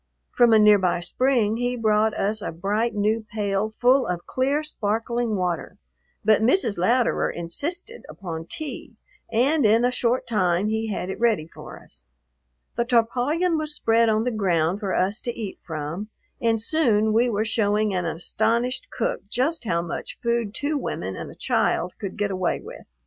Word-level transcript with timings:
From 0.31 0.51
a 0.51 0.57
near 0.57 0.79
by 0.79 0.99
spring 0.99 1.57
he 1.57 1.75
brought 1.75 2.15
us 2.15 2.41
a 2.41 2.51
bright, 2.51 2.95
new 2.95 3.23
pail 3.31 3.69
full 3.69 4.07
of 4.07 4.25
clear, 4.25 4.63
sparkling 4.63 5.35
water, 5.35 5.77
but 6.25 6.41
Mrs. 6.41 6.79
Louderer 6.79 7.29
insisted 7.29 8.03
upon 8.09 8.47
tea 8.47 8.95
and 9.31 9.63
in 9.63 9.85
a 9.85 9.91
short 9.91 10.25
time 10.25 10.69
he 10.69 10.87
had 10.87 11.11
it 11.11 11.19
ready 11.19 11.45
for 11.47 11.79
us. 11.79 12.05
The 12.77 12.85
tarpaulin 12.85 13.59
was 13.59 13.75
spread 13.75 14.09
on 14.09 14.23
the 14.23 14.31
ground 14.31 14.79
for 14.79 14.95
us 14.95 15.21
to 15.21 15.37
eat 15.39 15.59
from, 15.61 16.09
and 16.41 16.59
soon 16.59 17.13
we 17.13 17.29
were 17.29 17.45
showing 17.45 17.93
an 17.93 18.07
astonished 18.07 18.89
cook 18.89 19.21
just 19.29 19.65
how 19.65 19.83
much 19.83 20.17
food 20.17 20.55
two 20.55 20.79
women 20.79 21.15
and 21.15 21.29
a 21.29 21.35
child 21.35 21.93
could 21.99 22.17
get 22.17 22.31
away 22.31 22.59
with. 22.59 22.87